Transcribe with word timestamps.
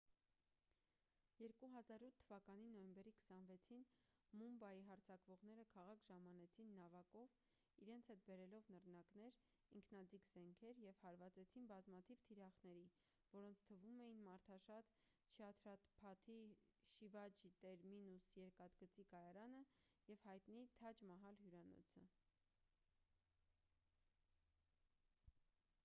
2008 1.39 2.15
թվականի 2.19 2.69
նոյեմբերի 2.75 3.11
26-ին 3.17 3.83
մումբայի 4.41 4.79
հարձակվողները 4.87 5.65
քաղաք 5.73 6.01
ժամանեցին 6.11 6.71
նավակով 6.77 7.35
իրենց 7.85 8.09
հետ 8.13 8.23
բերելով 8.29 8.71
նռնակներ 8.75 9.37
ինքնաձիգ 9.81 10.25
զենքեր 10.33 10.81
և 10.85 10.97
հարվածեցին 11.03 11.69
բազմաթիվ 11.73 12.25
թիրախների 12.31 12.87
որոնց 13.35 13.61
թվում 13.69 14.01
էին 14.07 14.25
մարդաշատ 14.31 14.91
չհաթրափաթի 15.35 16.39
շիվաջի 16.97 17.53
տերմինուս 17.67 18.31
երկաթգծի 18.41 19.09
կայարանը 19.15 19.63
և 20.15 20.27
հայտնի 20.31 20.65
թաջ 20.81 21.05
մահալ 21.13 21.41
հյուրանոցը 21.45 22.09